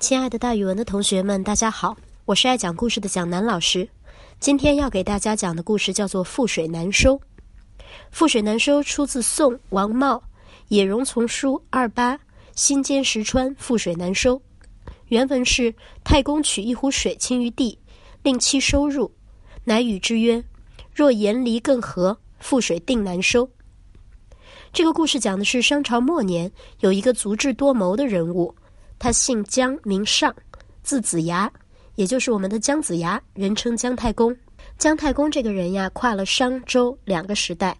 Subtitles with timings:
[0.00, 3.86] 亲爱的，大语文的同学们，大家好，我是爱讲故事的蒋楠老师。
[4.40, 7.16] 今天要给大家讲的故事叫做《覆水难收》。
[8.10, 10.16] 《覆水难收》出自宋王茂
[10.68, 12.16] 《野荣丛书二八》，
[12.56, 14.40] 新兼石川覆水难收。
[15.08, 17.78] 原文是：太公取一壶水倾于地，
[18.22, 19.12] 令其收入，
[19.64, 20.42] 乃与之曰
[20.94, 23.50] ：“若盐离更合，覆水定难收。”
[24.72, 28.54] 这个故事讲的是商朝末年有一个足智多谋的人物。
[29.00, 30.32] 他姓姜，名尚，
[30.82, 31.50] 字子牙，
[31.94, 34.36] 也就是我们的姜子牙，人称姜太公。
[34.76, 37.74] 姜太公这个人呀，跨了商周两个时代。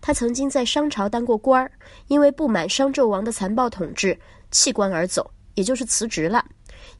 [0.00, 1.70] 他曾经在商朝当过官儿，
[2.08, 4.18] 因为不满商纣王的残暴统治，
[4.50, 6.44] 弃官而走，也就是辞职了，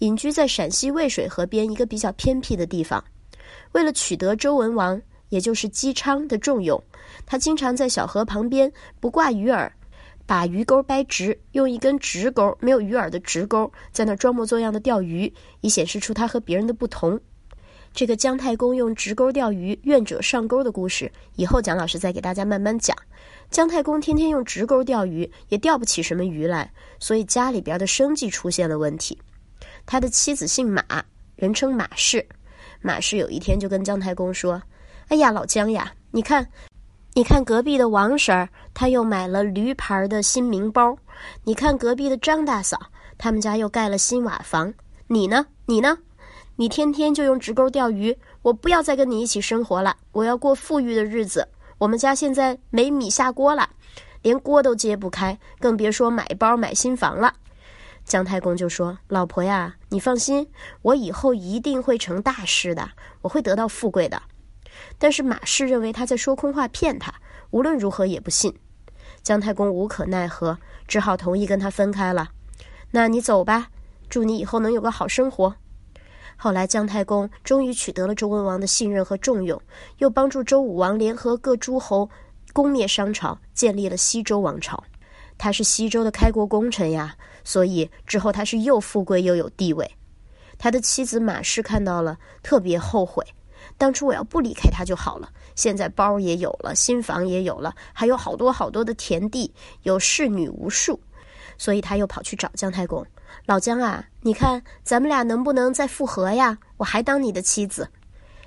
[0.00, 3.02] 隐居在陕西渭水河边一个比较偏僻的地方。
[3.72, 6.78] 为了取得周文王，也就是姬昌的重用，
[7.24, 8.70] 他经常在小河旁边
[9.00, 9.70] 不挂鱼饵。
[10.28, 15.32] 把鱼钩掰直，用一根直钩（没有鱼饵的直钩）在那装模作样的钓鱼，
[15.62, 17.18] 以显示出他和别人的不同。
[17.94, 22.94] 这个姜太公用直钩钓鱼，愿者上钩的故事，以后蒋老师再给大家慢慢讲。
[23.50, 26.70] 姜太公天天用直钩钓鱼，也钓不起什么鱼来，
[27.00, 29.18] 所以家里边的生计出现了问题。
[29.86, 30.84] 他的妻子姓马，
[31.36, 32.22] 人称马氏。
[32.82, 34.60] 马氏有一天就跟姜太公说
[35.08, 36.46] ：“哎呀，老姜呀，你看。”
[37.14, 40.96] 你看隔壁的王婶儿，她又买了驴牌的新名包。
[41.42, 42.78] 你看隔壁的张大嫂，
[43.16, 44.72] 他们家又盖了新瓦房。
[45.08, 45.44] 你呢？
[45.66, 45.98] 你呢？
[46.54, 48.16] 你天天就用直钩钓鱼。
[48.42, 51.48] 我不要再跟你一起生活了，我要过富裕的日子。
[51.78, 53.68] 我们家现在没米下锅了，
[54.22, 57.34] 连锅都揭不开，更别说买包买新房了。
[58.04, 60.48] 姜太公就说：“老婆呀，你放心，
[60.82, 62.88] 我以后一定会成大事的，
[63.22, 64.22] 我会得到富贵的。”
[64.98, 67.14] 但是马氏认为他在说空话骗他，
[67.50, 68.54] 无论如何也不信。
[69.22, 72.28] 姜太公无可奈何，只好同意跟他分开了。
[72.90, 73.68] 那你走吧，
[74.08, 75.54] 祝你以后能有个好生活。
[76.36, 79.60] 后来姜太公终于取得了周文王的信任和重用，
[79.98, 82.08] 又帮助周武王联合各诸侯
[82.52, 84.82] 攻灭商朝，建立了西周王朝。
[85.36, 89.90] 他是西周的开国功臣呀，所以之后他是又富贵又有地位。
[90.56, 93.24] 他的妻子马氏看到了，特别后悔。
[93.76, 95.30] 当初我要不离开他就好了。
[95.54, 99.52] 现在包也有了，新房也有了，还有好多好多的田地，
[99.82, 101.00] 有侍女无数，
[101.56, 103.04] 所以他又跑去找姜太公。
[103.44, 106.56] 老姜啊，你看咱们俩能不能再复合呀？
[106.76, 107.88] 我还当你的妻子。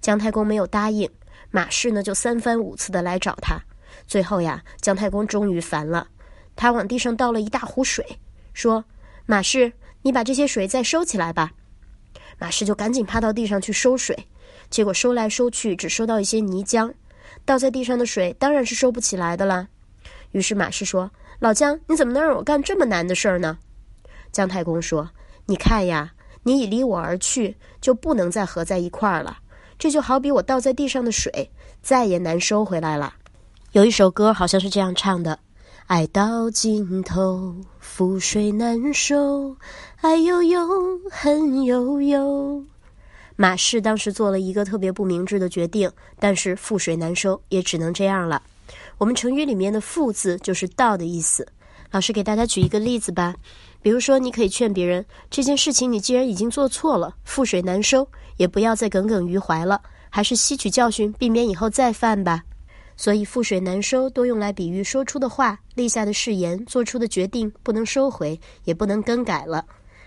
[0.00, 1.08] 姜太公没有答应，
[1.50, 3.58] 马氏呢就三番五次的来找他。
[4.06, 6.08] 最后呀，姜太公终于烦了，
[6.56, 8.18] 他往地上倒了一大壶水，
[8.52, 8.84] 说
[9.26, 9.72] ：“马氏，
[10.02, 11.52] 你把这些水再收起来吧。”
[12.38, 14.26] 马氏就赶紧趴到地上去收水。
[14.74, 16.92] 结果收来收去，只收到一些泥浆，
[17.44, 19.68] 倒在地上的水当然是收不起来的啦。
[20.32, 21.08] 于是马氏说
[21.38, 23.56] ：“老姜，你怎么能让我干这么难的事儿呢？”
[24.32, 25.08] 姜太公说
[25.46, 26.12] ：“你看呀，
[26.42, 29.38] 你已离我而去，就不能再合在一块儿了。
[29.78, 31.48] 这就好比我倒在地上的水，
[31.80, 33.14] 再也难收回来了。”
[33.70, 35.38] 有一首歌好像是这样唱的
[35.86, 39.56] ：“爱到尽头，覆水难收，
[40.00, 40.68] 爱悠悠，
[41.12, 42.64] 恨悠悠。”
[43.36, 48.42] 马氏当时做了一个特别不明智的决定，但是覆水难收，也只能这样了。
[48.96, 51.46] 我们成语里面的“覆”字就是“倒”的意思。
[51.90, 53.34] 老师给大家举一个例子吧，
[53.82, 59.80] 比如说，你可以劝别人，这件事情你既然已经做错了，覆水难收，也不要再耿耿于怀了，
[60.10, 62.42] 还是吸取教训，避免以后再犯吧。
[62.96, 69.64] 所以，覆水难收多用来比喻说出的话、立下的誓言、做出的决定不能收回，也不能更改了。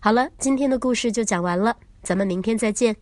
[0.00, 2.96] 好了，今天的故事就讲完了，咱们明天再见。